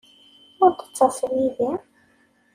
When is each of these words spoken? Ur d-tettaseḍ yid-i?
Ur 0.63 0.71
d-tettaseḍ 0.71 1.31
yid-i? 1.37 1.71